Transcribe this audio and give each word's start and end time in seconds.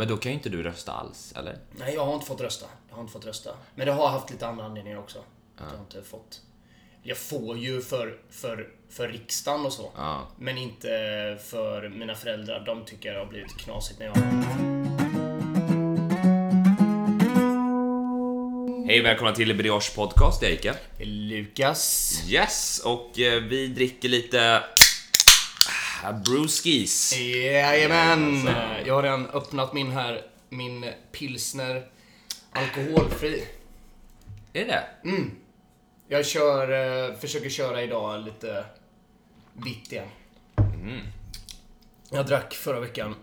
Men 0.00 0.08
då 0.08 0.16
kan 0.16 0.32
ju 0.32 0.36
inte 0.36 0.48
du 0.48 0.62
rösta 0.62 0.92
alls, 0.92 1.32
eller? 1.36 1.58
Nej, 1.72 1.94
jag 1.94 2.06
har 2.06 2.14
inte 2.14 2.26
fått 2.26 2.40
rösta. 2.40 2.66
Jag 2.88 2.94
har 2.96 3.00
inte 3.00 3.12
fått 3.12 3.26
rösta. 3.26 3.50
Men 3.74 3.86
det 3.86 3.92
har 3.92 4.08
haft 4.08 4.30
lite 4.30 4.46
andra 4.46 4.64
anledningar 4.64 4.98
också. 4.98 5.18
Att 5.18 5.24
jag 5.56 5.66
har 5.66 5.78
inte 5.78 6.02
fått... 6.02 6.40
Jag 7.02 7.16
får 7.16 7.58
ju 7.58 7.80
för, 7.80 8.18
för, 8.30 8.68
för 8.90 9.08
riksdagen 9.08 9.66
och 9.66 9.72
så. 9.72 9.90
Ja. 9.96 10.28
Men 10.38 10.58
inte 10.58 10.88
för 11.44 11.88
mina 11.88 12.14
föräldrar. 12.14 12.66
De 12.66 12.84
tycker 12.84 13.12
det 13.12 13.18
har 13.18 13.26
blivit 13.26 13.56
knasigt 13.56 13.98
när 13.98 14.06
jag... 14.06 14.16
Hej 18.86 19.02
välkomna 19.02 19.34
till 19.34 19.56
Brioche 19.56 19.94
Podcast, 19.94 20.42
jag 20.42 20.50
är 20.50 20.54
Ike. 20.54 20.74
Lukas. 21.04 22.12
Yes, 22.28 22.82
och 22.84 23.18
eh, 23.18 23.42
vi 23.42 23.66
dricker 23.66 24.08
lite... 24.08 24.62
Brewskis. 26.24 27.18
Jajamän! 27.18 28.50
Jag 28.86 28.94
har 28.94 29.02
redan 29.02 29.26
öppnat 29.26 29.72
min 29.72 29.90
här, 29.90 30.22
min 30.48 30.86
pilsner 31.12 31.86
alkoholfri. 32.52 33.44
Är 34.52 34.64
det 34.64 34.84
Jag 36.08 36.26
kör, 36.26 37.08
eh, 37.08 37.14
försöker 37.18 37.50
köra 37.50 37.82
idag 37.82 38.24
lite 38.24 38.64
vitt 39.52 39.92
igen. 39.92 40.08
Jag 42.10 42.26
drack 42.26 42.54
förra 42.54 42.80
veckan 42.80 43.14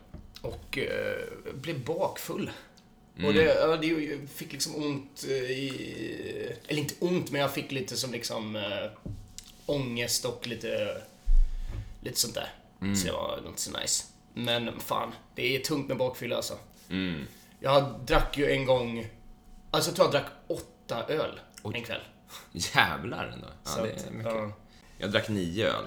och 0.41 0.77
eh, 0.77 1.53
blev 1.53 1.85
bakfull. 1.85 2.51
Och 3.25 3.33
det, 3.33 3.43
ja, 3.43 3.77
det 3.77 3.87
jag 3.87 4.29
fick 4.29 4.53
liksom 4.53 4.75
ont 4.75 5.25
eh, 5.29 5.51
i... 5.51 6.55
Eller 6.67 6.81
inte 6.81 6.93
ont, 6.99 7.31
men 7.31 7.41
jag 7.41 7.53
fick 7.53 7.71
lite 7.71 7.97
som 7.97 8.11
liksom 8.11 8.55
äh, 8.55 9.11
ångest 9.65 10.25
och 10.25 10.47
lite, 10.47 11.01
lite 12.01 12.19
sånt 12.19 12.35
där. 12.35 12.53
Så 12.79 13.05
det 13.05 13.11
var 13.11 13.41
inte 13.47 13.61
så 13.61 13.71
nice. 13.79 14.05
Men 14.33 14.79
fan, 14.79 15.11
det 15.35 15.55
är 15.55 15.59
tungt 15.59 15.87
med 15.87 15.97
bakfylla 15.97 16.35
alltså. 16.35 16.53
Jag 17.59 17.99
drack 18.07 18.37
ju 18.37 18.51
en 18.51 18.65
gång... 18.65 19.07
Alltså 19.71 19.89
jag 19.89 19.95
tror 19.95 20.05
jag 20.05 20.11
drack 20.13 20.31
åtta 20.47 21.03
öl 21.13 21.39
en 21.73 21.83
kväll. 21.83 22.01
Jävlar 22.51 23.27
ändå. 23.27 23.47
Ja, 23.63 23.69
Så 23.71 23.81
det 23.83 23.89
är 24.07 24.11
mycket. 24.11 24.33
ja. 24.33 24.51
Jag 24.97 25.11
drack 25.11 25.29
nio 25.29 25.67
öl 25.67 25.85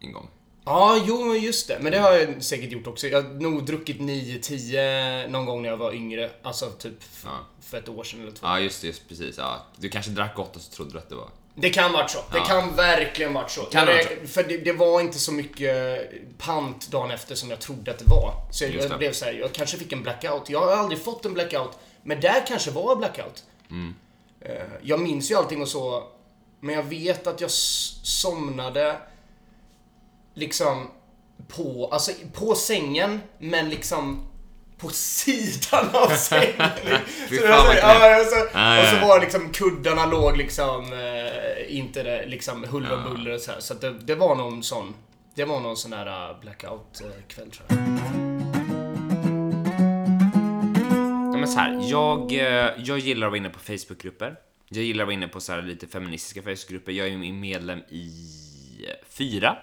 en 0.00 0.12
gång. 0.12 0.28
Ja, 0.64 1.02
jo, 1.06 1.34
just 1.36 1.68
det. 1.68 1.78
Men 1.80 1.92
det 1.92 1.98
har 1.98 2.12
jag 2.12 2.42
säkert 2.44 2.72
gjort 2.72 2.86
också. 2.86 3.06
Jag 3.08 3.22
har 3.22 3.30
nog 3.30 3.66
druckit 3.66 3.98
9-10 4.00 5.28
någon 5.28 5.46
gång 5.46 5.62
när 5.62 5.68
jag 5.68 5.76
var 5.76 5.92
yngre. 5.92 6.30
Alltså 6.42 6.70
typ 6.70 6.94
Ja. 7.24 7.30
för 7.60 7.78
ett 7.78 7.88
år 7.88 8.04
sedan 8.04 8.20
eller 8.20 8.32
två. 8.32 8.46
Ja, 8.46 8.60
just 8.60 8.80
det, 8.80 8.86
just 8.86 9.08
precis. 9.08 9.38
Ja. 9.38 9.66
Du 9.76 9.88
kanske 9.88 10.10
drack 10.10 10.38
åtta 10.38 10.60
så 10.60 10.72
trodde 10.72 10.92
du 10.92 10.98
att 10.98 11.08
det 11.08 11.14
var... 11.14 11.28
Det 11.54 11.70
kan 11.70 11.92
varit 11.92 12.10
så. 12.10 12.18
Det 12.18 12.38
Ja. 12.38 12.44
kan 12.44 12.76
verkligen 12.76 13.32
varit 13.32 13.50
så. 13.50 13.62
Kan 13.62 13.88
Jag 13.88 13.94
ha 13.96 14.02
rä- 14.02 14.26
För 14.26 14.42
det, 14.42 14.56
det 14.58 14.72
var 14.72 15.00
inte 15.00 15.18
så 15.18 15.32
mycket 15.32 16.10
pant 16.38 16.88
dagen 16.90 17.10
efter 17.10 17.34
som 17.34 17.50
jag 17.50 17.60
trodde 17.60 17.90
att 17.90 17.98
det 17.98 18.04
var. 18.10 18.32
Så 18.50 18.64
Just 18.64 18.78
det. 18.82 18.88
jag 18.88 18.98
blev 18.98 19.12
så 19.12 19.24
här, 19.24 19.32
jag 19.32 19.52
kanske 19.52 19.76
fick 19.76 19.92
en 19.92 20.02
blackout. 20.02 20.50
Jag 20.50 20.60
har 20.60 20.76
aldrig 20.76 21.02
fått 21.02 21.24
en 21.26 21.34
blackout. 21.34 21.78
Men 22.02 22.20
där 22.20 22.46
kanske 22.46 22.70
var 22.70 22.96
blackout. 22.96 23.44
Mm. 23.70 23.94
Eh, 24.40 24.52
Jag 24.82 25.00
minns 25.00 25.30
ju 25.30 25.34
allting 25.34 25.62
och 25.62 25.68
så. 25.68 26.04
Men 26.60 26.74
jag 26.74 26.82
vet 26.82 27.26
att 27.26 27.40
jag 27.40 27.50
somnade 27.50 28.96
liksom 30.34 30.90
på, 31.48 31.88
alltså 31.92 32.12
på 32.34 32.54
sängen, 32.54 33.20
men 33.38 33.68
liksom 33.70 34.29
på 34.80 34.88
sidan 34.88 35.88
av 35.92 36.08
sängen. 36.16 36.54
Så 37.28 37.34
det 37.34 37.48
var 37.48 37.64
så- 37.64 37.78
ja, 37.82 38.20
och 38.20 38.26
så, 38.26 38.40
och 38.80 39.00
så 39.00 39.06
var 39.08 39.20
liksom 39.20 39.50
kuddarna 39.52 40.06
låg 40.06 40.36
liksom 40.36 40.92
eh, 40.92 41.76
inte 41.78 42.02
det, 42.02 42.26
liksom 42.26 42.64
huller 42.64 42.92
om 42.94 43.04
buller 43.14 43.34
och 43.34 43.40
så 43.40 43.52
här. 43.52 43.60
Så 43.60 43.74
det, 43.74 43.90
det 44.00 44.14
var 44.14 44.34
någon 44.36 44.62
sån, 44.62 44.94
det 45.34 45.44
var 45.44 45.60
någon 45.60 45.76
sån 45.76 45.92
här 45.92 46.30
uh, 46.30 46.40
blackout 46.40 47.00
eh, 47.00 47.06
kväll 47.28 47.50
tror 47.50 47.66
jag. 47.68 47.78
Ja, 51.32 51.36
men 51.38 51.48
så 51.48 51.58
här, 51.58 51.80
jag, 51.90 52.32
eh, 52.32 52.70
jag 52.78 52.98
gillar 52.98 53.26
att 53.26 53.30
vara 53.30 53.36
inne 53.38 53.50
på 53.50 53.58
Facebookgrupper. 53.58 54.34
Jag 54.68 54.84
gillar 54.84 55.04
att 55.04 55.06
vara 55.08 55.14
inne 55.14 55.28
på 55.28 55.40
så 55.40 55.52
här 55.52 55.62
lite 55.62 55.86
feministiska 55.86 56.42
Facebookgrupper. 56.42 56.92
Jag 56.92 57.08
är 57.08 57.32
medlem 57.32 57.78
i 57.88 58.10
eh, 58.88 59.06
fyra, 59.10 59.56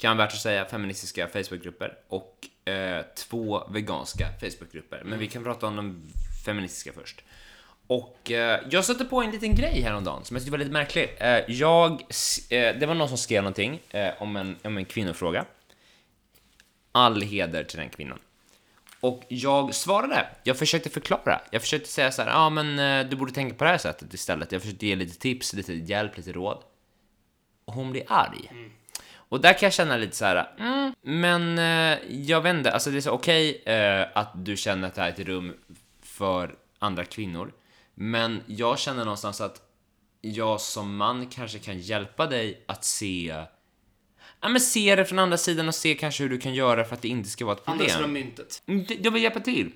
kan 0.00 0.16
värt 0.16 0.32
att 0.32 0.40
säga, 0.40 0.64
feministiska 0.64 1.28
Facebookgrupper 1.28 1.98
och 2.08 2.48
eh, 2.70 3.04
två 3.16 3.68
veganska 3.68 4.26
Facebookgrupper. 4.40 5.02
Men 5.04 5.18
vi 5.18 5.26
kan 5.26 5.44
prata 5.44 5.66
om 5.66 5.76
de 5.76 6.08
feministiska 6.44 6.92
först. 6.92 7.22
Och 7.86 8.30
eh, 8.30 8.60
jag 8.70 8.84
stötte 8.84 9.04
på 9.04 9.22
en 9.22 9.30
liten 9.30 9.54
grej 9.54 9.80
häromdagen 9.80 10.24
som 10.24 10.36
jag 10.36 10.42
tyckte 10.42 10.50
var 10.50 10.58
lite 10.58 10.70
märklig. 10.70 11.16
Eh, 11.18 11.40
jag, 11.48 11.92
eh, 11.92 12.76
det 12.78 12.86
var 12.86 12.94
någon 12.94 13.08
som 13.08 13.18
skrev 13.18 13.42
någonting 13.42 13.80
eh, 13.90 14.10
om, 14.18 14.36
en, 14.36 14.56
om 14.64 14.76
en 14.76 14.84
kvinnofråga. 14.84 15.44
All 16.92 17.22
heder 17.22 17.64
till 17.64 17.78
den 17.78 17.88
kvinnan. 17.88 18.18
Och 19.00 19.24
jag 19.28 19.74
svarade. 19.74 20.26
Jag 20.42 20.58
försökte 20.58 20.90
förklara. 20.90 21.40
Jag 21.50 21.62
försökte 21.62 21.88
säga 21.88 22.12
så 22.12 22.22
här, 22.22 22.28
ja 22.28 22.36
ah, 22.36 22.50
men 22.50 22.78
eh, 22.78 23.10
du 23.10 23.16
borde 23.16 23.32
tänka 23.32 23.54
på 23.54 23.64
det 23.64 23.70
här 23.70 23.78
sättet 23.78 24.14
istället. 24.14 24.52
Jag 24.52 24.62
försökte 24.62 24.86
ge 24.86 24.96
lite 24.96 25.18
tips, 25.18 25.52
lite 25.52 25.72
hjälp, 25.72 26.16
lite 26.16 26.32
råd. 26.32 26.62
Och 27.64 27.74
hon 27.74 27.90
blir 27.90 28.04
arg. 28.08 28.48
Mm. 28.50 28.70
Och 29.30 29.40
där 29.40 29.52
kan 29.52 29.66
jag 29.66 29.72
känna 29.72 29.96
lite 29.96 30.16
så 30.16 30.24
här, 30.24 30.50
mm, 30.58 30.92
men 31.02 31.58
eh, 31.58 31.98
jag 32.10 32.40
vet 32.40 32.54
inte, 32.56 32.72
alltså 32.72 32.90
det 32.90 32.96
är 32.96 33.00
så 33.00 33.10
okej 33.10 33.62
eh, 33.66 34.06
att 34.14 34.30
du 34.34 34.56
känner 34.56 34.88
att 34.88 34.94
det 34.94 35.00
här 35.00 35.08
är 35.08 35.12
ett 35.12 35.18
rum 35.26 35.54
för 36.02 36.54
andra 36.78 37.04
kvinnor. 37.04 37.52
Men 37.94 38.42
jag 38.46 38.78
känner 38.78 39.04
någonstans 39.04 39.40
att 39.40 39.62
jag 40.20 40.60
som 40.60 40.96
man 40.96 41.26
kanske 41.26 41.58
kan 41.58 41.80
hjälpa 41.80 42.26
dig 42.26 42.64
att 42.68 42.84
se 42.84 43.44
Ja 44.40 44.48
men 44.48 44.60
se 44.60 44.96
det 44.96 45.04
från 45.04 45.18
andra 45.18 45.36
sidan 45.36 45.68
och 45.68 45.74
se 45.74 45.94
kanske 45.94 46.22
hur 46.22 46.30
du 46.30 46.38
kan 46.38 46.54
göra 46.54 46.84
för 46.84 46.94
att 46.94 47.02
det 47.02 47.08
inte 47.08 47.28
ska 47.28 47.44
vara 47.44 47.56
ett 47.56 47.62
Andra 47.64 47.78
problem. 47.84 47.96
sidan 47.96 48.12
myntet. 48.12 48.62
Mm, 48.66 48.86
Jag 48.88 49.10
vill 49.10 49.22
hjälpa 49.22 49.40
till. 49.40 49.72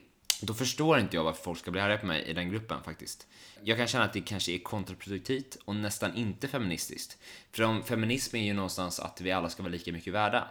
Då 0.46 0.54
förstår 0.54 0.98
inte 0.98 1.16
jag 1.16 1.24
varför 1.24 1.42
folk 1.42 1.58
ska 1.58 1.70
bli 1.70 1.80
arga 1.80 1.98
på 1.98 2.06
mig 2.06 2.22
i 2.22 2.32
den 2.32 2.50
gruppen 2.50 2.82
faktiskt. 2.84 3.26
Jag 3.62 3.78
kan 3.78 3.86
känna 3.86 4.04
att 4.04 4.12
det 4.12 4.20
kanske 4.20 4.52
är 4.52 4.58
kontraproduktivt 4.58 5.56
och 5.64 5.76
nästan 5.76 6.16
inte 6.16 6.48
feministiskt. 6.48 7.18
För 7.52 7.62
om 7.62 7.84
feminism 7.84 8.36
är 8.36 8.40
ju 8.44 8.52
någonstans 8.54 9.00
att 9.00 9.20
vi 9.20 9.32
alla 9.32 9.50
ska 9.50 9.62
vara 9.62 9.72
lika 9.72 9.92
mycket 9.92 10.12
värda. 10.12 10.48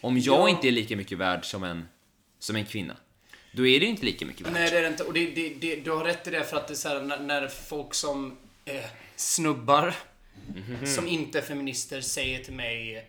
Om 0.00 0.18
jag 0.18 0.40
Ja. 0.40 0.48
inte 0.48 0.68
är 0.68 0.72
lika 0.72 0.96
mycket 0.96 1.18
värd 1.18 1.44
som 1.44 1.64
en, 1.64 1.88
som 2.38 2.56
en 2.56 2.64
kvinna, 2.66 2.96
då 3.52 3.66
är 3.66 3.80
det 3.80 3.86
inte 3.86 4.04
lika 4.04 4.26
mycket 4.26 4.46
värt. 4.46 4.52
Nej 4.52 4.70
det 4.70 4.78
är 4.78 4.82
det 4.82 4.88
inte. 4.88 5.02
Och 5.04 5.12
det, 5.12 5.26
det, 5.30 5.48
det, 5.54 5.76
du 5.76 5.90
har 5.90 6.04
rätt 6.04 6.26
i 6.26 6.30
det 6.30 6.44
för 6.44 6.56
att 6.56 6.68
det 6.68 6.74
är 6.74 6.76
så 6.76 6.88
här, 6.88 7.02
när, 7.02 7.20
när 7.20 7.48
folk 7.48 7.94
som 7.94 8.36
eh, 8.64 8.84
snubbar 9.16 9.94
som 10.94 11.08
inte 11.08 11.38
är 11.38 11.42
feminister 11.42 12.00
säger 12.00 12.44
till 12.44 12.52
mig 12.54 13.06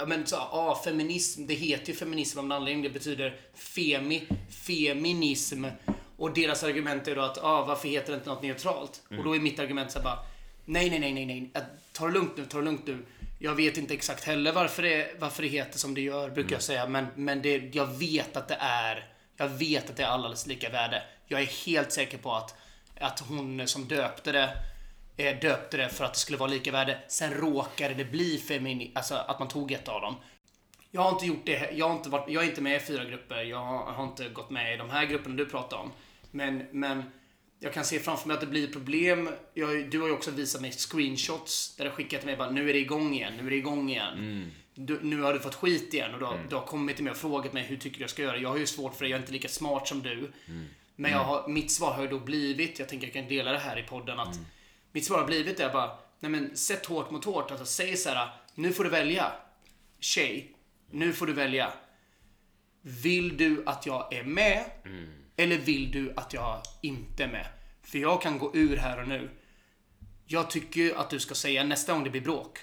Ja 0.00 0.06
men 0.06 0.26
så, 0.26 0.36
ah, 0.36 0.82
feminism, 0.84 1.46
det 1.46 1.54
heter 1.54 1.88
ju 1.88 1.94
feminism 1.94 2.38
av 2.38 2.44
en 2.44 2.52
anledning. 2.52 2.82
Det 2.82 2.90
betyder 2.90 3.36
femi, 3.54 4.22
feminism. 4.66 5.64
Och 6.16 6.34
deras 6.34 6.64
argument 6.64 7.08
är 7.08 7.16
då 7.16 7.22
att, 7.22 7.38
ah, 7.38 7.64
varför 7.64 7.88
heter 7.88 8.12
det 8.12 8.18
inte 8.18 8.28
något 8.28 8.42
neutralt? 8.42 9.02
Och 9.18 9.24
då 9.24 9.36
är 9.36 9.40
mitt 9.40 9.58
argument 9.58 9.90
så 9.90 9.98
här 9.98 10.04
bara, 10.04 10.18
nej, 10.64 10.90
nej, 10.90 10.98
nej, 10.98 11.12
nej, 11.12 11.26
nej. 11.26 11.50
Ta 11.92 12.06
det 12.06 12.12
lugnt 12.12 12.36
nu, 12.36 12.44
ta 12.44 12.58
det 12.58 12.64
lugnt 12.64 12.86
nu. 12.86 13.06
Jag 13.38 13.54
vet 13.54 13.76
inte 13.76 13.94
exakt 13.94 14.24
heller 14.24 14.52
varför 14.52 14.82
det, 14.82 15.16
varför 15.18 15.42
det 15.42 15.48
heter 15.48 15.78
som 15.78 15.94
det 15.94 16.00
gör, 16.00 16.30
brukar 16.30 16.52
jag 16.52 16.62
säga. 16.62 16.86
Men, 16.86 17.06
men 17.14 17.42
det, 17.42 17.74
jag 17.74 17.86
vet 17.86 18.36
att 18.36 18.48
det 18.48 18.58
är, 18.60 19.12
jag 19.36 19.48
vet 19.48 19.90
att 19.90 19.96
det 19.96 20.02
är 20.02 20.08
allas 20.08 20.46
lika 20.46 20.70
värde. 20.70 21.02
Jag 21.26 21.40
är 21.40 21.66
helt 21.66 21.92
säker 21.92 22.18
på 22.18 22.32
att, 22.32 22.54
att 23.00 23.20
hon 23.20 23.68
som 23.68 23.88
döpte 23.88 24.32
det 24.32 24.50
döpte 25.40 25.76
det 25.76 25.88
för 25.88 26.04
att 26.04 26.14
det 26.14 26.18
skulle 26.18 26.38
vara 26.38 26.50
lika 26.50 26.72
värde. 26.72 26.98
Sen 27.08 27.34
råkade 27.34 27.94
det 27.94 28.04
bli 28.04 28.38
femini, 28.38 28.92
alltså 28.94 29.14
att 29.14 29.38
man 29.38 29.48
tog 29.48 29.72
ett 29.72 29.88
av 29.88 30.00
dem. 30.00 30.16
Jag 30.90 31.00
har 31.00 31.10
inte 31.10 31.26
gjort 31.26 31.46
det. 31.46 31.70
Jag 31.72 31.88
har 31.88 31.96
inte 31.96 32.08
varit, 32.08 32.30
jag 32.30 32.44
är 32.44 32.48
inte 32.48 32.60
med 32.60 32.76
i 32.76 32.80
fyra 32.80 33.04
grupper. 33.04 33.42
Jag 33.42 33.58
har, 33.58 33.92
har 33.92 34.04
inte 34.04 34.28
gått 34.28 34.50
med 34.50 34.74
i 34.74 34.76
de 34.76 34.90
här 34.90 35.06
grupperna 35.06 35.36
du 35.36 35.46
pratar 35.46 35.76
om. 35.76 35.92
Men, 36.30 36.66
men 36.72 37.02
jag 37.58 37.72
kan 37.72 37.84
se 37.84 37.98
framför 37.98 38.28
mig 38.28 38.34
att 38.34 38.40
det 38.40 38.46
blir 38.46 38.72
problem. 38.72 39.28
Jag, 39.54 39.90
du 39.90 40.00
har 40.00 40.06
ju 40.06 40.12
också 40.12 40.30
visat 40.30 40.60
mig 40.60 40.72
screenshots 40.72 41.76
där 41.76 41.84
du 41.84 41.90
skickat 41.90 42.20
till 42.20 42.28
mig 42.28 42.36
bara 42.36 42.50
nu 42.50 42.68
är 42.70 42.72
det 42.72 42.78
igång 42.78 43.14
igen, 43.14 43.32
nu 43.36 43.46
är 43.46 43.50
det 43.50 43.56
igång 43.56 43.90
igen. 43.90 44.50
Du, 44.74 44.98
nu 45.02 45.20
har 45.20 45.32
du 45.32 45.40
fått 45.40 45.54
skit 45.54 45.94
igen 45.94 46.14
och 46.14 46.18
du 46.18 46.24
har, 46.24 46.38
du 46.48 46.54
har 46.54 46.62
kommit 46.66 46.96
till 46.96 47.04
mig 47.04 47.10
och 47.10 47.16
frågat 47.16 47.52
mig 47.52 47.62
hur 47.62 47.76
tycker 47.76 47.96
du 47.96 48.02
jag 48.02 48.10
ska 48.10 48.22
göra. 48.22 48.36
Jag 48.36 48.48
har 48.48 48.56
ju 48.56 48.66
svårt 48.66 48.94
för 48.94 49.04
det, 49.04 49.10
jag 49.10 49.16
är 49.16 49.20
inte 49.20 49.32
lika 49.32 49.48
smart 49.48 49.88
som 49.88 50.02
du. 50.02 50.32
Men 50.96 51.10
jag 51.10 51.18
har, 51.18 51.48
mitt 51.48 51.70
svar 51.70 51.92
har 51.92 52.02
ju 52.02 52.08
då 52.08 52.18
blivit, 52.18 52.78
jag 52.78 52.88
tänker 52.88 53.06
jag 53.06 53.14
kan 53.14 53.28
dela 53.28 53.52
det 53.52 53.58
här 53.58 53.78
i 53.78 53.82
podden, 53.82 54.20
att 54.20 54.34
mitt 54.92 55.04
svar 55.04 55.18
har 55.18 55.26
blivit 55.26 55.56
det 55.56 55.70
bara, 55.72 55.98
nej 56.20 56.30
men 56.30 56.56
sätt 56.56 56.86
hårt 56.86 57.10
mot 57.10 57.24
hårt. 57.24 57.50
Alltså 57.50 57.66
säg 57.66 57.96
så 57.96 58.08
här, 58.08 58.28
nu 58.54 58.72
får 58.72 58.84
du 58.84 58.90
välja. 58.90 59.32
Tjej, 60.00 60.56
nu 60.90 61.12
får 61.12 61.26
du 61.26 61.32
välja. 61.32 61.72
Vill 62.82 63.36
du 63.36 63.62
att 63.66 63.86
jag 63.86 64.12
är 64.12 64.22
med? 64.22 64.64
Eller 65.36 65.58
vill 65.58 65.90
du 65.90 66.12
att 66.16 66.32
jag 66.32 66.62
inte 66.82 67.24
är 67.24 67.28
med? 67.28 67.46
För 67.82 67.98
jag 67.98 68.22
kan 68.22 68.38
gå 68.38 68.50
ur 68.54 68.76
här 68.76 69.02
och 69.02 69.08
nu. 69.08 69.30
Jag 70.26 70.50
tycker 70.50 70.94
att 70.94 71.10
du 71.10 71.20
ska 71.20 71.34
säga 71.34 71.64
nästa 71.64 71.92
gång 71.92 72.04
det 72.04 72.10
blir 72.10 72.20
bråk. 72.20 72.58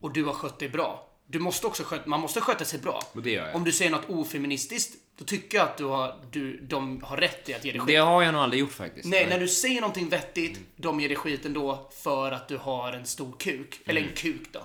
Och 0.00 0.12
du 0.12 0.24
har 0.24 0.32
skött 0.32 0.58
dig 0.58 0.68
bra. 0.68 1.07
Du 1.30 1.38
måste 1.38 1.66
också 1.66 1.82
sköta, 1.84 2.08
man 2.08 2.20
måste 2.20 2.40
sköta 2.40 2.64
sig 2.64 2.78
bra. 2.80 3.02
Och 3.12 3.22
det 3.22 3.30
gör 3.30 3.46
jag. 3.46 3.56
Om 3.56 3.64
du 3.64 3.72
säger 3.72 3.90
något 3.90 4.08
ofeministiskt, 4.08 4.94
då 5.18 5.24
tycker 5.24 5.58
jag 5.58 5.64
att 5.68 5.76
du 5.76 5.84
har, 5.84 6.20
du, 6.30 6.60
de 6.60 7.02
har 7.02 7.16
rätt 7.16 7.48
i 7.48 7.54
att 7.54 7.64
ge 7.64 7.72
dig 7.72 7.80
skit. 7.80 7.86
Det 7.88 7.96
har 7.96 8.22
jag 8.22 8.32
nog 8.32 8.42
aldrig 8.42 8.60
gjort 8.60 8.72
faktiskt. 8.72 9.08
Nej, 9.08 9.26
när 9.26 9.40
du 9.40 9.48
säger 9.48 9.80
någonting 9.80 10.08
vettigt, 10.08 10.56
Mm. 10.56 10.68
de 10.76 11.00
ger 11.00 11.08
dig 11.08 11.16
skit 11.16 11.46
ändå 11.46 11.90
för 12.02 12.32
att 12.32 12.48
du 12.48 12.56
har 12.56 12.92
en 12.92 13.06
stor 13.06 13.32
kuk. 13.38 13.80
Eller 13.86 14.00
Mm. 14.00 14.10
en 14.10 14.16
kuk 14.16 14.52
då. 14.52 14.58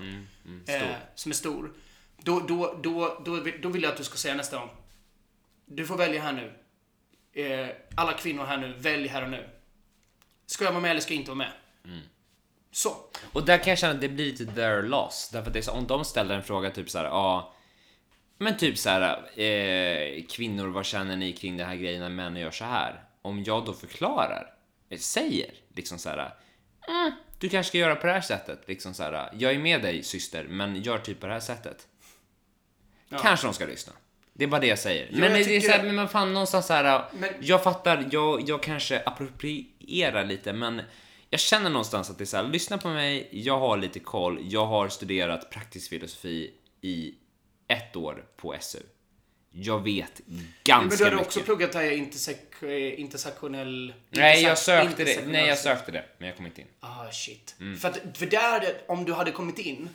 Eh, 0.74 0.84
som 1.16 1.32
är 1.32 1.36
stor. 1.36 1.72
Då, 2.18 2.40
då, 2.40 2.80
då, 2.84 3.22
då, 3.26 3.44
då 3.62 3.70
vill 3.70 3.84
jag 3.84 3.92
att 3.92 3.98
du 3.98 4.04
ska 4.04 4.18
säga 4.18 4.36
nästa 4.36 4.58
gång. 4.60 4.70
Du 5.66 5.86
får 5.86 5.98
välja 5.98 6.22
här 6.22 6.32
nu. 6.34 6.54
Eh, 7.44 7.70
alla 7.96 8.14
kvinnor 8.14 8.46
här 8.46 8.58
nu, 8.58 8.74
välj 8.78 9.08
här 9.08 9.24
och 9.24 9.30
nu. 9.30 9.50
Ska 10.46 10.64
jag 10.64 10.72
vara 10.72 10.82
med 10.82 10.92
eller 10.92 11.02
ska 11.02 11.14
jag 11.14 11.22
inte 11.22 11.32
vara 11.32 11.38
med? 11.38 11.52
Så. 12.76 12.96
Och 13.34 13.46
där 13.46 13.58
kan 13.58 13.70
jag 13.70 13.78
känna 13.80 13.94
att 13.94 14.02
det 14.02 14.10
blir 14.10 14.26
lite 14.26 14.46
their 14.46 14.82
loss. 14.82 15.30
Därför 15.34 15.48
att 15.48 15.54
det 15.54 15.60
är 15.60 15.64
så, 15.64 15.72
om 15.72 15.88
de 15.88 16.06
ställer 16.06 16.36
en 16.36 16.44
fråga 16.44 16.70
typ 16.72 16.90
så 16.90 16.98
här, 16.98 17.06
ja. 17.06 17.54
Men 18.38 18.58
typ 18.58 18.78
så 18.78 18.90
här, 18.90 19.40
eh, 19.40 20.24
kvinnor, 20.30 20.68
vad 20.68 20.86
känner 20.86 21.16
ni 21.16 21.34
kring 21.34 21.58
den 21.58 21.68
här 21.68 21.76
grejen 21.76 22.02
när 22.02 22.10
män 22.10 22.36
gör 22.36 22.52
så 22.52 22.66
här? 22.66 23.04
Om 23.22 23.44
jag 23.44 23.66
då 23.66 23.74
förklarar, 23.74 24.54
eh, 24.90 24.98
säger 25.00 25.52
liksom 25.76 25.98
så 26.00 26.10
här, 26.10 26.34
mm, 26.88 27.12
du 27.40 27.50
kanske 27.50 27.68
ska 27.70 27.78
göra 27.78 27.96
på 27.96 28.08
det 28.08 28.14
här 28.14 28.22
sättet. 28.22 28.62
Liksom 28.68 28.94
så 28.94 29.04
här, 29.04 29.30
jag 29.38 29.54
är 29.54 29.60
med 29.60 29.82
dig 29.82 30.04
syster, 30.04 30.44
men 30.50 30.82
gör 30.82 30.98
typ 30.98 31.20
på 31.20 31.28
det 31.28 31.34
här 31.34 31.40
sättet. 31.40 31.88
Kanske 33.22 33.48
de 33.48 33.54
ska 33.54 33.66
lyssna. 33.66 33.94
Det 34.34 34.44
är 34.44 34.48
bara 34.48 34.62
det 34.62 34.68
jag 34.68 34.80
säger. 34.80 35.08
men 35.12 35.22
jag 35.22 35.32
det 35.32 35.40
är 35.40 35.44
tycker- 35.46 35.70
så 35.70 35.78
här, 35.78 35.92
men 35.92 36.08
fan 36.08 36.34
någonstans 36.34 36.66
så 36.68 36.74
här, 36.74 37.06
Men- 37.14 37.30
jag 37.42 37.64
fattar, 37.64 38.08
jag, 38.12 38.50
jag 38.50 38.64
kanske 38.64 39.00
approprierar 39.06 40.26
lite, 40.26 40.54
men 40.54 40.82
jag 41.34 41.40
känner 41.40 41.70
någonstans 41.70 42.10
att 42.10 42.18
det 42.18 42.24
är 42.24 42.26
så 42.26 42.38
här, 42.38 42.44
lyssna 42.44 42.78
på 42.78 42.88
mig, 42.88 43.30
jag 43.32 43.60
har 43.60 43.78
lite 43.78 44.00
koll, 44.00 44.40
jag 44.42 44.66
har 44.66 44.90
studerat 44.90 45.50
praktisk 45.50 45.90
filosofi 45.90 46.54
i 46.82 47.14
ett 47.68 47.96
år 47.96 48.26
på 48.38 48.56
SU. 48.60 48.80
Jag 49.52 49.84
vet 49.84 50.22
Men 50.26 50.54
ganska 50.64 50.98
du 50.98 51.04
hade 51.04 51.16
mycket. 51.16 51.28
också 51.28 51.40
pluggat 51.40 51.74
här 51.74 51.92
intersex, 51.92 52.40
eh, 52.64 53.00
intersektionell... 53.00 53.94
Nej, 54.10 54.44
jag 54.44 54.58
sökte 54.58 55.04
det. 55.04 55.28
Nej, 55.28 55.48
jag 55.48 55.58
sökte 55.58 55.92
det, 55.92 56.06
men 56.18 56.28
jag 56.28 56.38
kom 56.38 56.46
inte 56.46 56.62
in. 56.62 56.68
Ah, 56.80 57.12
shit. 57.12 57.56
Mm. 57.60 57.78
För, 57.78 57.90
att, 57.90 58.00
för 58.14 58.26
där, 58.26 58.78
om 58.88 59.06
du 59.06 59.14
hade 59.14 59.32
kommit 59.32 59.60
in, 59.60 59.90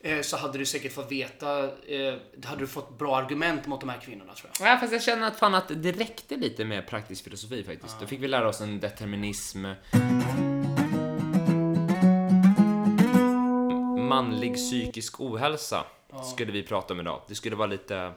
eh, 0.00 0.20
så 0.20 0.36
hade 0.36 0.58
du 0.58 0.66
säkert 0.66 0.92
fått 0.92 1.12
veta, 1.12 1.64
eh, 1.64 2.14
hade 2.44 2.60
du 2.60 2.66
fått 2.66 2.98
bra 2.98 3.16
argument 3.16 3.66
mot 3.66 3.80
de 3.80 3.88
här 3.88 4.00
kvinnorna 4.00 4.34
tror 4.34 4.50
jag. 4.58 4.68
Ja, 4.72 4.78
fast 4.80 4.92
jag 4.92 5.02
känner 5.02 5.26
att 5.26 5.38
fan 5.38 5.54
att 5.54 5.82
det 5.82 5.92
räckte 5.92 6.36
lite 6.36 6.64
med 6.64 6.86
praktisk 6.86 7.24
filosofi 7.24 7.64
faktiskt. 7.64 8.00
Då 8.00 8.06
fick 8.06 8.22
vi 8.22 8.28
lära 8.28 8.48
oss 8.48 8.60
en 8.60 8.80
determinism. 8.80 9.66
Manlig 14.08 14.54
psykisk 14.54 15.20
ohälsa 15.20 15.84
skulle 16.32 16.52
vi 16.52 16.62
prata 16.62 16.94
om 16.94 17.00
idag. 17.00 17.22
Det 17.28 17.34
skulle 17.34 17.56
vara 17.56 17.66
lite, 17.66 18.12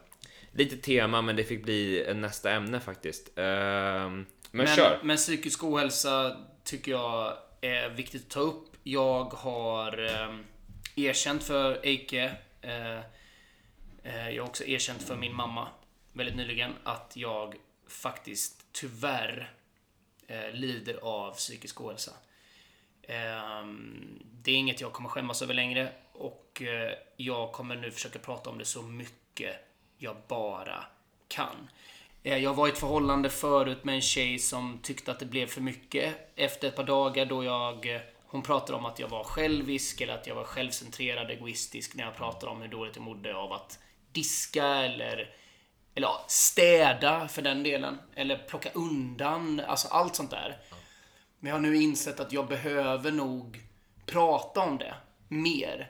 lite 0.51 0.77
tema, 0.77 1.21
men 1.21 1.36
det 1.36 1.44
fick 1.44 1.63
bli 1.63 2.13
nästa 2.15 2.51
ämne 2.51 2.80
faktiskt. 2.80 3.30
Ehm, 3.36 4.25
men, 4.51 4.68
kör. 4.68 5.00
men 5.03 5.18
psykisk 5.18 5.63
ohälsa 5.63 6.38
tycker 6.63 6.91
jag 6.91 7.33
är 7.62 7.89
viktigt 7.89 8.21
att 8.21 8.30
ta 8.30 8.39
upp. 8.39 8.65
Jag 8.83 9.24
har 9.24 10.03
eh, 10.06 10.36
erkänt 10.95 11.44
för 11.44 11.80
Eike, 11.86 12.36
eh, 12.62 13.00
eh, 14.03 14.30
jag 14.30 14.44
har 14.44 14.50
också 14.50 14.63
erkänt 14.63 15.03
för 15.03 15.15
min 15.15 15.36
mamma 15.36 15.68
väldigt 16.13 16.36
nyligen 16.36 16.71
att 16.83 17.12
jag 17.15 17.56
faktiskt 17.88 18.65
tyvärr 18.71 19.53
eh, 20.27 20.51
lider 20.53 21.00
av 21.01 21.31
psykisk 21.31 21.81
ohälsa. 21.81 22.12
Ehm, 23.09 24.19
det 24.44 24.51
är 24.51 24.56
inget 24.56 24.81
jag 24.81 24.94
kommer 24.94 25.09
skämmas 25.09 25.41
över 25.41 25.53
längre 25.53 25.91
och 26.13 26.61
eh, 26.61 26.94
jag 27.17 27.51
kommer 27.51 27.75
nu 27.75 27.91
försöka 27.91 28.19
prata 28.19 28.50
om 28.50 28.57
det 28.57 28.65
så 28.65 28.81
mycket 28.81 29.56
jag 29.97 30.15
bara 30.27 30.83
kan. 31.27 31.69
Eh, 32.23 32.38
jag 32.38 32.53
var 32.53 32.67
i 32.67 32.71
ett 32.71 32.77
förhållande 32.77 33.29
förut 33.29 33.83
med 33.83 33.95
en 33.95 34.01
tjej 34.01 34.39
som 34.39 34.79
tyckte 34.83 35.11
att 35.11 35.19
det 35.19 35.25
blev 35.25 35.47
för 35.47 35.61
mycket 35.61 36.15
efter 36.35 36.67
ett 36.67 36.75
par 36.75 36.83
dagar 36.83 37.25
då 37.25 37.44
jag 37.44 37.95
eh, 37.95 38.01
hon 38.25 38.41
pratade 38.41 38.77
om 38.77 38.85
att 38.85 39.00
jag 39.00 39.07
var 39.07 39.23
självisk 39.23 40.01
eller 40.01 40.13
att 40.13 40.27
jag 40.27 40.35
var 40.35 40.44
självcentrerad, 40.44 41.31
egoistisk 41.31 41.95
när 41.95 42.03
jag 42.03 42.15
pratade 42.15 42.51
om 42.51 42.62
hur 42.62 42.67
dåligt 42.67 42.95
jag 42.95 43.05
mådde 43.05 43.35
av 43.35 43.53
att 43.53 43.79
diska 44.12 44.65
eller 44.65 45.35
eller 45.95 46.07
ja, 46.07 46.25
städa 46.27 47.27
för 47.27 47.41
den 47.41 47.63
delen. 47.63 47.97
Eller 48.15 48.38
plocka 48.38 48.69
undan. 48.73 49.59
Alltså 49.59 49.88
allt 49.88 50.15
sånt 50.15 50.31
där. 50.31 50.57
Men 51.39 51.50
jag 51.50 51.56
har 51.56 51.62
nu 51.62 51.75
insett 51.75 52.19
att 52.19 52.33
jag 52.33 52.47
behöver 52.47 53.12
nog 53.12 53.62
prata 54.06 54.59
om 54.59 54.77
det 54.77 54.94
mer. 55.27 55.89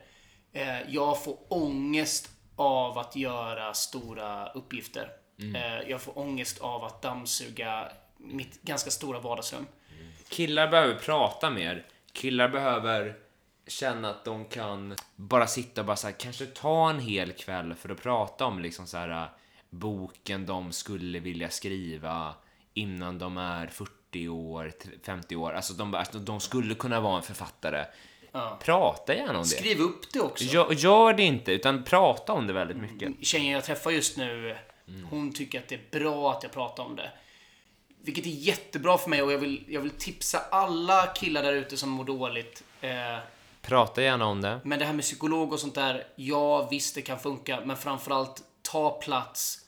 Eh, 0.54 0.81
jag 0.90 1.24
får 1.24 1.38
ångest 1.48 2.30
av 2.56 2.98
att 2.98 3.16
göra 3.16 3.74
stora 3.74 4.50
uppgifter. 4.50 5.12
Eh, 5.56 5.90
jag 5.90 6.01
får 6.01 6.18
ångest 6.18 6.62
av 6.62 6.84
att 6.84 7.01
dammsuga 7.01 7.92
mitt 8.18 8.62
ganska 8.62 8.92
stora 8.92 9.19
vardagsrum. 9.19 9.68
Killar 10.30 10.68
behöver 10.68 10.96
prata 10.96 11.50
mer. 11.50 11.86
Killar 12.13 12.50
behöver 12.50 13.16
känna 13.68 14.10
att 14.10 14.25
de 14.25 14.46
kan 14.46 14.96
bara 15.16 15.48
sitta 15.48 15.81
och 15.81 15.88
bara 15.88 15.96
så 15.96 16.07
här, 16.07 16.16
kanske 16.19 16.46
ta 16.46 16.90
en 16.90 17.00
hel 17.00 17.31
kväll 17.31 17.75
för 17.75 17.90
att 17.90 18.01
prata 18.01 18.46
om 18.46 18.60
liksom 18.60 18.88
så 18.88 18.98
här 18.98 19.30
boken 19.69 20.46
de 20.46 20.72
skulle 20.72 21.19
vilja 21.19 21.50
skriva 21.50 22.36
innan 22.74 23.19
de 23.19 23.38
är 23.38 23.68
40 23.68 23.92
år, 24.16 24.72
50 25.04 25.36
år. 25.36 25.52
Alltså 25.52 25.74
de, 25.74 25.94
alltså, 25.96 26.20
de 26.20 26.40
skulle 26.40 26.76
kunna 26.76 27.00
vara 27.00 27.18
en 27.18 27.24
författare. 27.24 27.86
Prata 28.60 29.16
gärna 29.16 29.34
om 29.34 29.44
det. 29.44 29.50
Skriv 29.50 29.82
upp 29.82 30.14
det 30.14 30.20
också. 30.20 30.44
Gör, 30.44 30.72
gör 30.72 31.14
det 31.14 31.24
inte, 31.24 31.52
utan 31.52 31.84
prata 31.84 32.34
om 32.34 32.48
det 32.48 32.54
väldigt 32.54 32.78
mycket. 32.78 33.26
tjejen 33.26 33.52
jag 33.52 33.64
träffar 33.64 33.92
just 33.92 34.18
nu, 34.18 34.58
hon 35.10 35.34
tycker 35.34 35.60
att 35.60 35.68
det 35.68 35.76
är 35.76 36.00
bra 36.00 36.32
att 36.32 36.44
jag 36.44 36.52
pratar 36.52 36.84
om 36.84 36.96
det. 36.96 37.12
Vilket 38.02 38.26
är 38.26 38.30
jättebra 38.30 38.98
för 38.98 39.10
mig 39.10 39.22
och 39.22 39.32
jag 39.32 39.38
vill, 39.38 39.64
jag 39.68 39.82
vill 39.82 39.92
tipsa 39.92 40.40
alla 40.52 41.08
killar 41.08 41.44
där 41.44 41.54
ute 41.54 41.78
som 41.78 41.90
mår 41.90 42.04
dåligt. 42.06 42.64
Eh, 42.82 43.18
Prata 43.62 44.02
gärna 44.02 44.26
om 44.26 44.42
det. 44.42 44.60
men 44.64 44.80
det 44.80 44.86
här 44.86 44.94
med 44.94 45.04
psykolog 45.04 45.54
och 45.54 45.60
sånt 45.60 45.76
där, 45.76 46.08
ja 46.16 46.68
visst 46.68 46.96
det 46.96 47.02
kan 47.02 47.20
funka, 47.20 47.60
men 47.66 47.78
framförallt 47.78 48.44
ta 48.62 48.90
plats, 48.90 49.60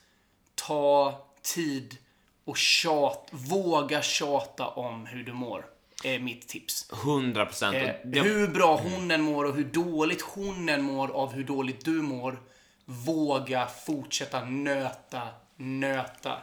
ta 0.54 1.20
tid 1.42 1.96
och 2.44 2.56
tjat, 2.56 3.28
våga 3.30 4.02
tjata 4.02 4.66
om 4.66 5.06
hur 5.06 5.24
du 5.24 5.32
mår. 5.32 5.66
Är 6.04 6.18
mitt 6.18 6.48
tips. 6.48 6.90
100 6.92 7.46
procent. 7.46 7.76
Eh, 7.76 8.22
hur 8.22 8.48
bra 8.48 8.76
hon 8.76 9.10
än 9.10 9.22
mår 9.22 9.44
och 9.44 9.54
hur 9.54 9.64
dåligt 9.64 10.22
hon 10.22 10.68
än 10.68 10.82
mår 10.82 11.10
av 11.10 11.32
hur 11.32 11.44
dåligt 11.44 11.84
du 11.84 12.02
mår. 12.02 12.40
Våga 12.84 13.66
fortsätta 13.66 14.44
nöta, 14.44 15.28
nöta. 15.56 16.38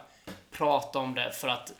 Prata 0.50 0.98
om 0.98 1.14
det 1.14 1.32
för 1.32 1.48
att 1.48 1.72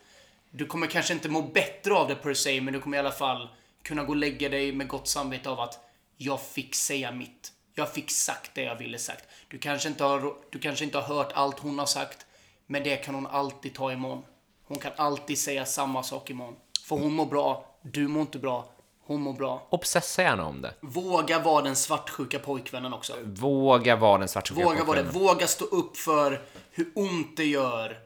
du 0.51 0.67
kommer 0.67 0.87
kanske 0.87 1.13
inte 1.13 1.29
må 1.29 1.43
bättre 1.43 1.95
av 1.95 2.09
det 2.09 2.15
per 2.15 2.35
se, 2.35 2.61
men 2.61 2.75
du 2.75 2.81
kommer 2.81 2.97
i 2.97 3.01
alla 3.01 3.13
fall 3.13 3.49
kunna 3.83 4.05
gå 4.05 4.09
och 4.09 4.17
lägga 4.17 4.49
dig 4.49 4.73
med 4.73 4.89
gott 4.89 5.09
samvete 5.09 5.51
av 5.51 5.61
att 5.61 5.79
jag 6.17 6.41
fick 6.41 6.75
säga 6.75 7.13
mitt. 7.13 7.53
Jag 7.75 7.93
fick 7.93 8.11
sagt 8.11 8.55
det 8.55 8.63
jag 8.63 8.77
ville 8.77 8.99
sagt. 8.99 9.25
Du 9.49 9.59
kanske 9.59 9.89
inte 9.89 10.05
har, 10.05 10.35
du 10.51 10.59
kanske 10.59 10.85
inte 10.85 10.99
har 10.99 11.15
hört 11.15 11.33
allt 11.35 11.59
hon 11.59 11.79
har 11.79 11.87
sagt, 11.87 12.27
men 12.71 12.83
det 12.83 12.97
kan 12.97 13.15
hon 13.15 13.27
alltid 13.27 13.75
ta 13.75 13.93
imorgon. 13.93 14.23
Hon 14.67 14.79
kan 14.79 14.93
alltid 14.97 15.39
säga 15.39 15.67
samma 15.67 16.03
sak 16.03 16.31
imorgon. 16.31 16.57
För 16.85 16.97
hon 16.97 17.13
mår 17.13 17.27
bra, 17.27 17.67
du 17.83 18.09
mår 18.09 18.21
inte 18.21 18.39
bra, 18.39 18.69
hon 19.07 19.21
mår 19.21 19.33
bra. 19.33 19.67
Obsessa 19.71 20.23
gärna 20.23 20.47
om 20.47 20.63
det. 20.63 20.75
Våga 20.81 21.39
vara 21.39 21.63
den 21.63 21.77
svartsjuka 21.77 22.39
pojkvännen 22.39 22.93
också. 22.93 23.15
Våga 23.25 23.97
vara 23.97 24.19
den 24.19 24.29
svartsjuka 24.29 24.65
Våga 24.65 24.85
vara 24.85 25.03
det. 25.03 25.05
pojkvännen. 25.05 25.29
Våga 25.29 25.47
stå 25.47 25.65
upp 25.65 25.97
för 25.97 26.43
hur 26.71 26.93
ont 26.95 27.37
det 27.37 27.45
gör. 27.45 27.99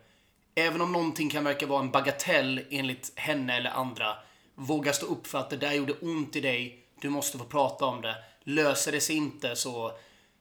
Även 0.55 0.81
om 0.81 0.93
någonting 0.93 1.31
kan 1.31 1.45
verka 1.45 1.67
vara 1.67 1.81
en 1.81 1.91
bagatell 1.91 2.65
enligt 2.71 3.13
henne 3.17 3.57
eller 3.57 3.71
andra. 3.71 4.17
Våga 4.55 4.93
stå 4.93 5.07
upp 5.07 5.27
för 5.27 5.39
att 5.39 5.51
det 5.51 5.57
där 5.57 5.73
gjorde 5.73 5.93
ont 5.93 6.37
i 6.37 6.41
dig. 6.41 6.85
Du 7.01 7.11
måste 7.11 7.39
få 7.39 7.45
prata 7.45 7.85
om 7.85 8.01
det. 8.01 8.17
Löser 8.45 8.93
det 8.93 9.01
sig 9.01 9.17
inte 9.17 9.57
så, 9.57 9.93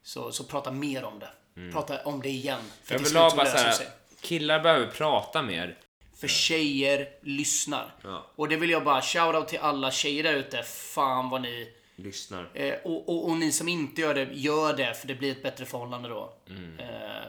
så, 0.03 0.32
så 0.32 0.44
prata 0.44 0.72
mer 0.72 1.03
om 1.03 1.20
det. 1.20 1.30
Prata 1.72 2.03
om 2.06 2.22
det 2.22 2.30
igen. 2.30 2.62
För 2.84 2.98
till 2.98 3.06
Överlag 3.06 3.32
slut 3.32 3.32
så 3.32 3.38
bara 3.38 3.44
löser 3.44 3.68
det 3.68 3.74
såhär, 3.74 3.86
sig. 3.86 3.88
Killar 4.24 4.60
behöver 4.60 4.88
prata 4.88 5.42
mer. 5.42 5.77
För 6.15 6.27
tjejer 6.27 7.08
lyssnar. 7.22 7.96
Ja. 8.03 8.25
Och 8.36 8.50
det 8.50 8.56
vill 8.56 8.70
jag 8.70 8.84
bara 8.84 9.01
shoutout 9.01 9.48
till 9.48 9.60
alla 9.60 9.92
tjejer 9.92 10.24
där 10.24 10.34
ute. 10.34 10.63
Fan 10.63 11.30
vad 11.30 11.42
ni 11.42 11.74
Lyssnar. 11.96 12.50
Eh, 12.53 12.74
och, 12.84 13.10
och, 13.10 13.30
och 13.30 13.38
ni 13.38 13.51
som 13.51 13.68
inte 13.68 14.01
gör 14.01 14.15
det, 14.15 14.30
gör 14.34 14.77
det 14.77 14.94
för 14.94 15.08
det 15.08 15.15
blir 15.15 15.32
ett 15.32 15.44
bättre 15.44 15.65
förhållande 15.65 16.10
då. 16.10 16.34
Eh, 16.80 16.86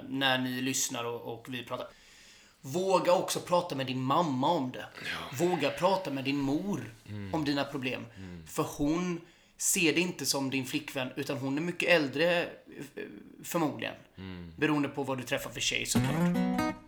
när 0.09 0.39
ni 0.39 0.61
lyssnar 0.61 1.05
och, 1.05 1.33
och 1.33 1.47
vi 1.49 1.65
pratar. 1.65 1.87
Våga 2.61 3.13
också 3.13 3.41
prata 3.41 3.75
med 3.75 3.87
din 3.87 4.03
mamma 4.03 4.51
om 4.51 4.73
det. 4.73 4.87
Våga 5.33 5.71
prata 5.71 6.11
med 6.11 6.25
din 6.25 6.39
mor 6.39 6.95
om 7.33 7.45
dina 7.45 7.65
problem. 7.65 8.07
För 8.47 8.63
hon 8.63 9.21
ser 9.57 9.95
det 9.95 10.01
inte 10.01 10.27
som 10.27 10.51
din 10.51 10.67
flickvän, 10.67 11.09
utan 11.17 11.39
hon 11.39 11.59
är 11.59 11.63
mycket 11.63 11.89
äldre 11.89 12.43
eh, 12.43 12.49
förmodligen. 13.45 13.95
Beroende 14.57 14.89
på 14.89 15.03
vad 15.03 15.19
du 15.19 15.25
träffar 15.25 15.51
för 15.51 15.61
tjej 15.61 15.87
såklart. 15.87 16.84